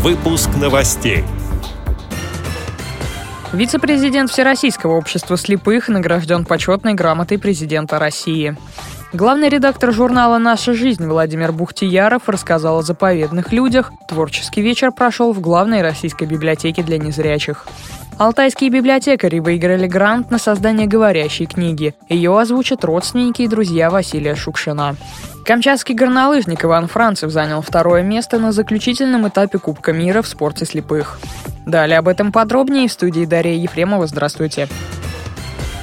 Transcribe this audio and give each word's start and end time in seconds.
Выпуск 0.00 0.50
новостей. 0.56 1.24
Вице-президент 3.52 4.30
Всероссийского 4.30 4.92
общества 4.92 5.36
слепых 5.36 5.88
награжден 5.88 6.44
почетной 6.44 6.94
грамотой 6.94 7.36
президента 7.36 7.98
России. 7.98 8.56
Главный 9.14 9.48
редактор 9.48 9.90
журнала 9.90 10.36
«Наша 10.36 10.74
жизнь» 10.74 11.06
Владимир 11.06 11.50
Бухтияров 11.50 12.28
рассказал 12.28 12.78
о 12.78 12.82
заповедных 12.82 13.52
людях. 13.52 13.90
Творческий 14.06 14.60
вечер 14.60 14.92
прошел 14.92 15.32
в 15.32 15.40
главной 15.40 15.80
российской 15.80 16.24
библиотеке 16.24 16.82
для 16.82 16.98
незрячих. 16.98 17.66
Алтайские 18.18 18.68
библиотекари 18.68 19.38
выиграли 19.38 19.86
грант 19.86 20.30
на 20.30 20.38
создание 20.38 20.86
говорящей 20.86 21.46
книги. 21.46 21.94
Ее 22.10 22.38
озвучат 22.38 22.84
родственники 22.84 23.42
и 23.42 23.48
друзья 23.48 23.88
Василия 23.88 24.34
Шукшина. 24.34 24.96
Камчатский 25.42 25.94
горнолыжник 25.94 26.62
Иван 26.62 26.86
Францев 26.86 27.30
занял 27.30 27.62
второе 27.62 28.02
место 28.02 28.38
на 28.38 28.52
заключительном 28.52 29.26
этапе 29.26 29.58
Кубка 29.58 29.94
мира 29.94 30.20
в 30.20 30.28
спорте 30.28 30.66
слепых. 30.66 31.18
Далее 31.64 31.98
об 31.98 32.08
этом 32.08 32.30
подробнее 32.30 32.88
в 32.88 32.92
студии 32.92 33.24
Дарья 33.24 33.54
Ефремова. 33.54 34.06
Здравствуйте. 34.06 34.68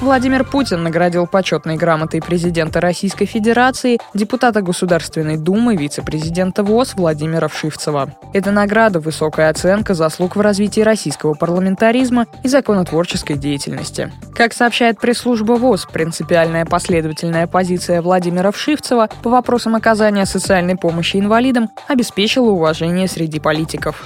Владимир 0.00 0.44
Путин 0.44 0.84
наградил 0.84 1.26
почетной 1.26 1.76
грамотой 1.76 2.20
президента 2.20 2.80
Российской 2.80 3.26
Федерации, 3.26 3.98
депутата 4.14 4.62
Государственной 4.62 5.36
Думы, 5.36 5.74
вице-президента 5.74 6.62
ВОЗ 6.62 6.94
Владимира 6.94 7.48
Вшивцева. 7.48 8.14
Эта 8.32 8.52
награда– 8.52 9.00
высокая 9.00 9.50
оценка 9.50 9.94
заслуг 9.94 10.36
в 10.36 10.40
развитии 10.40 10.82
российского 10.82 11.34
парламентаризма 11.34 12.26
и 12.44 12.48
законотворческой 12.48 13.36
деятельности. 13.36 14.12
Как 14.36 14.52
сообщает 14.52 15.00
пресс-служба 15.00 15.54
ВОЗ, 15.54 15.88
принципиальная 15.92 16.64
последовательная 16.64 17.48
позиция 17.48 18.00
Владимира 18.00 18.52
Вшивцева 18.52 19.08
по 19.24 19.30
вопросам 19.30 19.74
оказания 19.74 20.26
социальной 20.26 20.76
помощи 20.76 21.16
инвалидам 21.16 21.70
обеспечила 21.88 22.50
уважение 22.50 23.08
среди 23.08 23.40
политиков 23.40 24.04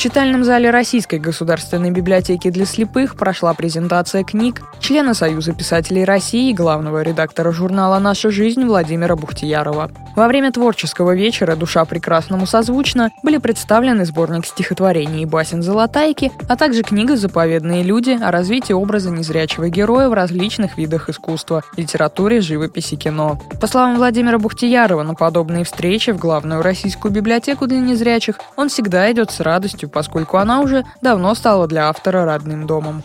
читальном 0.00 0.44
зале 0.44 0.70
Российской 0.70 1.18
государственной 1.18 1.90
библиотеки 1.90 2.48
для 2.48 2.64
слепых 2.64 3.16
прошла 3.16 3.52
презентация 3.52 4.24
книг 4.24 4.62
члена 4.80 5.12
Союза 5.12 5.52
писателей 5.52 6.06
России 6.06 6.48
и 6.48 6.54
главного 6.54 7.02
редактора 7.02 7.52
журнала 7.52 7.98
«Наша 7.98 8.30
жизнь» 8.30 8.64
Владимира 8.64 9.14
Бухтиярова. 9.14 9.90
Во 10.16 10.26
время 10.26 10.52
творческого 10.52 11.14
вечера 11.14 11.54
«Душа 11.54 11.84
прекрасному 11.84 12.46
созвучна» 12.46 13.10
были 13.22 13.36
представлены 13.36 14.06
сборник 14.06 14.46
стихотворений 14.46 15.24
и 15.24 15.26
басен 15.26 15.62
«Золотайки», 15.62 16.32
а 16.48 16.56
также 16.56 16.82
книга 16.82 17.18
«Заповедные 17.18 17.82
люди» 17.82 18.18
о 18.22 18.30
развитии 18.30 18.72
образа 18.72 19.10
незрячего 19.10 19.68
героя 19.68 20.08
в 20.08 20.14
различных 20.14 20.78
видах 20.78 21.10
искусства– 21.10 21.62
литературе, 21.76 22.40
живописи, 22.40 22.96
кино. 22.96 23.38
По 23.60 23.66
словам 23.66 23.96
Владимира 23.96 24.38
Бухтиярова, 24.38 25.02
на 25.02 25.12
подобные 25.12 25.64
встречи 25.64 26.08
в 26.08 26.18
главную 26.18 26.62
российскую 26.62 27.12
библиотеку 27.12 27.66
для 27.66 27.80
незрячих 27.80 28.36
он 28.56 28.70
всегда 28.70 29.12
идет 29.12 29.30
с 29.30 29.40
радостью 29.40 29.89
поскольку 29.90 30.38
она 30.38 30.60
уже 30.60 30.84
давно 31.02 31.34
стала 31.34 31.66
для 31.66 31.88
автора 31.88 32.24
родным 32.24 32.66
домом. 32.66 33.02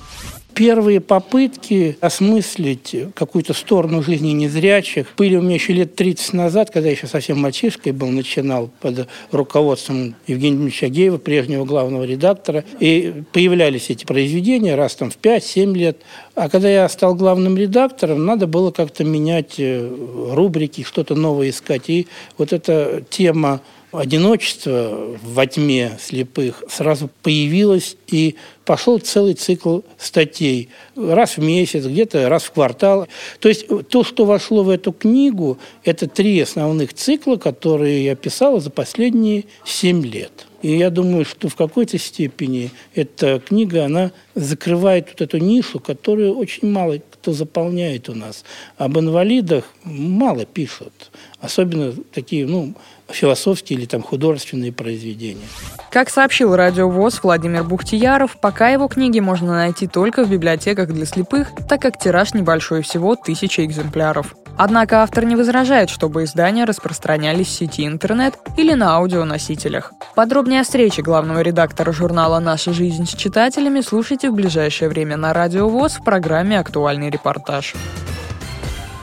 Первые 0.55 1.01
попытки 1.01 1.97
осмыслить 1.99 2.95
какую-то 3.13 3.53
сторону 3.53 4.01
жизни 4.01 4.29
незрячих 4.29 5.07
были 5.17 5.35
у 5.35 5.41
меня 5.41 5.55
еще 5.55 5.73
лет 5.73 5.97
30 5.97 6.31
назад, 6.31 6.71
когда 6.71 6.87
я 6.87 6.95
еще 6.95 7.07
совсем 7.07 7.39
мальчишкой 7.39 7.91
был, 7.91 8.07
начинал 8.07 8.69
под 8.79 9.09
руководством 9.33 10.15
Евгения 10.27 10.55
Дмитриевича 10.55 10.85
Агеева, 10.85 11.17
прежнего 11.17 11.65
главного 11.65 12.05
редактора. 12.05 12.63
И 12.79 13.23
появлялись 13.33 13.89
эти 13.89 14.05
произведения 14.05 14.75
раз 14.75 14.95
там 14.95 15.11
в 15.11 15.17
5-7 15.17 15.73
лет. 15.73 15.97
А 16.35 16.47
когда 16.47 16.69
я 16.69 16.87
стал 16.87 17.15
главным 17.15 17.57
редактором, 17.57 18.25
надо 18.25 18.47
было 18.47 18.71
как-то 18.71 19.03
менять 19.03 19.55
э, 19.57 19.85
рубрики, 20.31 20.83
что-то 20.83 21.15
новое 21.15 21.49
искать. 21.49 21.89
И 21.89 22.07
вот 22.37 22.53
эта 22.53 23.03
тема 23.09 23.59
одиночество 23.91 25.17
во 25.21 25.45
тьме 25.45 25.97
слепых 25.99 26.63
сразу 26.69 27.09
появилось, 27.21 27.97
и 28.07 28.35
пошел 28.65 28.99
целый 28.99 29.33
цикл 29.33 29.81
статей. 29.97 30.69
Раз 30.95 31.37
в 31.37 31.41
месяц, 31.41 31.85
где-то 31.85 32.29
раз 32.29 32.43
в 32.43 32.51
квартал. 32.51 33.07
То 33.39 33.49
есть 33.49 33.67
то, 33.89 34.03
что 34.03 34.25
вошло 34.25 34.63
в 34.63 34.69
эту 34.69 34.91
книгу, 34.91 35.57
это 35.83 36.07
три 36.07 36.39
основных 36.39 36.93
цикла, 36.93 37.37
которые 37.37 38.05
я 38.05 38.15
писал 38.15 38.59
за 38.59 38.69
последние 38.69 39.45
семь 39.65 40.05
лет. 40.05 40.44
И 40.61 40.77
я 40.77 40.89
думаю, 40.89 41.25
что 41.25 41.49
в 41.49 41.55
какой-то 41.55 41.97
степени 41.97 42.71
эта 42.93 43.39
книга, 43.39 43.85
она 43.85 44.11
закрывает 44.35 45.09
вот 45.09 45.21
эту 45.21 45.37
нишу, 45.37 45.79
которую 45.79 46.35
очень 46.37 46.69
мало 46.69 46.99
кто 47.25 47.33
заполняет 47.33 48.07
у 48.07 48.13
нас. 48.13 48.43
Об 48.77 48.99
инвалидах 48.99 49.63
мало 49.83 50.45
пишут. 50.45 51.09
Особенно 51.39 51.91
такие, 52.13 52.45
ну, 52.45 52.75
философские 53.09 53.79
или 53.79 53.87
там 53.87 54.03
художественные 54.03 54.71
произведения. 54.71 55.47
Как 55.89 56.11
сообщил 56.11 56.55
Радио 56.55 56.87
ВОЗ 56.87 57.21
Владимир 57.23 57.63
Бухтияров, 57.63 58.39
пока 58.39 58.69
его 58.69 58.87
книги 58.87 59.19
можно 59.21 59.53
найти 59.53 59.87
только 59.87 60.23
в 60.23 60.29
библиотеках 60.29 60.93
для 60.93 61.07
слепых, 61.07 61.49
так 61.67 61.81
как 61.81 61.97
тираж 61.97 62.35
небольшой 62.35 62.83
всего 62.83 63.15
тысячи 63.15 63.61
экземпляров. 63.61 64.35
Однако 64.57 65.03
автор 65.03 65.25
не 65.25 65.35
возражает, 65.35 65.89
чтобы 65.89 66.23
издания 66.23 66.63
распространялись 66.63 67.47
в 67.47 67.51
сети 67.51 67.85
интернет 67.85 68.35
или 68.57 68.73
на 68.73 68.95
аудионосителях. 68.95 69.91
Подробнее 70.15 70.61
о 70.61 70.63
встрече 70.63 71.01
главного 71.01 71.41
редактора 71.41 71.91
журнала 71.91 72.39
«Наша 72.39 72.71
жизнь» 72.71 73.05
с 73.05 73.13
читателями 73.13 73.81
слушайте 73.81 74.29
в 74.29 74.33
ближайшее 74.33 74.87
время 74.87 75.17
на 75.17 75.33
Радио 75.33 75.67
ВОЗ 75.67 75.97
в 75.97 76.03
программе 76.03 76.59
«Актуальный 76.59 77.09
репортаж». 77.09 77.75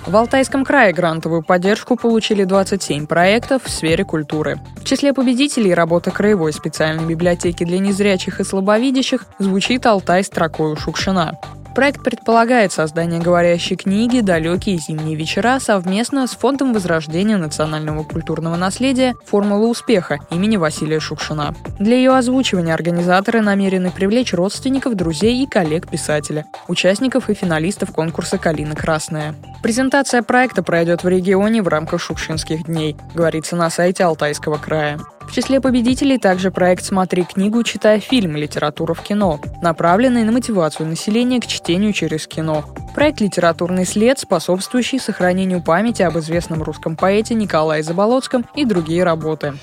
В 0.07 0.17
Алтайском 0.17 0.65
крае 0.65 0.93
грантовую 0.93 1.45
поддержку 1.45 1.97
получили 1.97 2.43
27 2.43 3.07
проектов 3.07 3.63
в 3.65 3.71
сфере 3.71 4.05
культуры. 4.05 4.59
В 4.77 4.85
числе 4.85 5.13
победителей 5.13 5.75
работа 5.75 6.11
Краевой 6.11 6.53
специальной 6.53 7.05
библиотеки 7.05 7.63
для 7.63 7.79
незрячих 7.79 8.41
и 8.41 8.45
слабовидящих 8.45 9.27
звучит 9.39 9.87
«Алтай 9.87 10.25
строкою 10.25 10.77
Шукшина». 10.77 11.39
Проект 11.75 12.05
предполагает 12.05 12.71
создание 12.71 13.19
говорящей 13.19 13.77
книги 13.77 14.21
«Далекие 14.21 14.77
зимние 14.77 15.17
вечера» 15.17 15.59
совместно 15.59 16.27
с 16.27 16.33
Фондом 16.33 16.75
возрождения 16.75 17.39
национального 17.39 18.05
культурного 18.05 18.57
наследия 18.57 19.15
«Формула 19.25 19.67
успеха» 19.67 20.19
имени 20.31 20.59
Василия 20.59 21.01
Шукшина. 21.01 21.55
Для 21.79 21.97
ее 21.97 22.15
озвучивания 22.15 22.75
организаторы 22.75 23.41
намерены 23.41 23.91
привлечь 23.91 24.35
родственников, 24.35 24.97
друзей 24.97 25.43
и 25.43 25.47
коллег 25.47 25.89
писателя, 25.89 26.45
участников 26.69 27.31
и 27.31 27.35
финалистов 27.35 27.91
конкурса 27.91 28.37
«Калина 28.37 28.77
Красная». 28.77 29.35
Презентация 29.63 30.25
проекта 30.25 30.65
пройдет 30.65 31.05
в 31.05 31.09
регионе 31.09 31.63
в 31.63 31.69
рамках 31.69 32.01
Шукшинских 32.01 32.65
дней, 32.65 32.97
говорится 33.15 33.55
на 33.55 33.71
сайте 33.71 34.03
Алтайского 34.03 34.57
края. 34.59 34.99
В 35.21 35.33
числе 35.33 35.61
победителей 35.61 36.19
также 36.19 36.51
проект 36.51 36.85
«Смотри 36.85 37.23
книгу, 37.23 37.63
читай 37.63 38.01
фильм. 38.01 38.35
Литература 38.37 38.93
в 38.93 39.03
кино», 39.03 39.41
направленный 39.63 40.25
на 40.25 40.33
мотивацию 40.33 40.89
населения 40.89 41.41
к 41.41 41.47
чтению 41.47 41.93
через 41.93 42.27
кино. 42.27 42.65
Проект 42.97 43.21
«Литературный 43.21 43.87
след», 43.87 44.19
способствующий 44.19 44.99
сохранению 44.99 45.63
памяти 45.63 46.03
об 46.03 46.19
известном 46.19 46.65
русском 46.65 46.97
поэте 46.97 47.35
Николае 47.35 47.85
Заболоцком 47.85 48.45
и 48.57 48.65
другие 48.65 49.05
работы. 49.05 49.55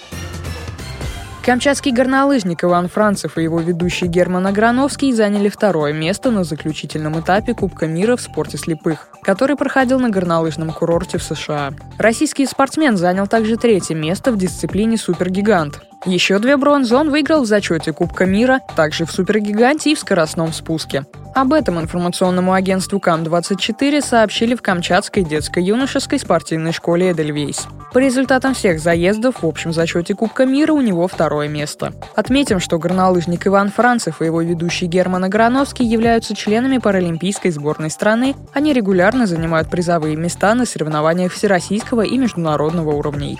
Камчатский 1.49 1.91
горнолыжник 1.91 2.63
Иван 2.63 2.89
Францев 2.89 3.39
и 3.39 3.41
его 3.41 3.59
ведущий 3.59 4.05
Герман 4.05 4.45
Аграновский 4.45 5.11
заняли 5.11 5.49
второе 5.49 5.93
место 5.93 6.29
на 6.29 6.43
заключительном 6.43 7.19
этапе 7.19 7.55
Кубка 7.55 7.87
мира 7.87 8.17
в 8.17 8.21
спорте 8.21 8.59
слепых, 8.59 9.07
который 9.23 9.55
проходил 9.55 9.99
на 9.99 10.11
горнолыжном 10.11 10.71
курорте 10.71 11.17
в 11.17 11.23
США. 11.23 11.73
Российский 11.97 12.45
спортсмен 12.45 12.97
занял 12.97 13.25
также 13.25 13.57
третье 13.57 13.95
место 13.95 14.31
в 14.31 14.37
дисциплине 14.37 14.95
«Супергигант». 14.95 15.81
Еще 16.05 16.37
две 16.37 16.55
бронзы 16.55 16.95
он 16.95 17.09
выиграл 17.09 17.41
в 17.41 17.47
зачете 17.47 17.93
Кубка 17.93 18.27
мира, 18.27 18.59
также 18.75 19.05
в 19.05 19.11
«Супергиганте» 19.11 19.93
и 19.93 19.95
в 19.95 19.99
скоростном 19.99 20.53
спуске. 20.53 21.05
Об 21.39 21.53
этом 21.53 21.79
информационному 21.79 22.51
агентству 22.51 22.99
КАМ-24 22.99 24.01
сообщили 24.01 24.55
в 24.55 24.61
Камчатской 24.61 25.23
детско-юношеской 25.23 26.19
спортивной 26.19 26.73
школе 26.73 27.11
«Эдельвейс». 27.11 27.65
По 27.93 27.99
результатам 27.99 28.53
всех 28.53 28.81
заездов 28.81 29.41
в 29.41 29.45
общем 29.45 29.71
зачете 29.71 30.15
Кубка 30.15 30.45
мира 30.45 30.73
у 30.73 30.81
него 30.81 31.07
второе 31.07 31.47
место. 31.47 31.93
Отметим, 32.13 32.59
что 32.59 32.77
горнолыжник 32.77 33.47
Иван 33.47 33.71
Францев 33.71 34.21
и 34.21 34.25
его 34.25 34.41
ведущий 34.41 34.87
Герман 34.87 35.23
Аграновский 35.23 35.85
являются 35.85 36.35
членами 36.35 36.77
паралимпийской 36.77 37.51
сборной 37.51 37.89
страны. 37.89 38.35
Они 38.51 38.73
регулярно 38.73 39.25
занимают 39.25 39.69
призовые 39.69 40.17
места 40.17 40.53
на 40.55 40.65
соревнованиях 40.65 41.31
всероссийского 41.31 42.01
и 42.01 42.17
международного 42.17 42.91
уровней. 42.91 43.39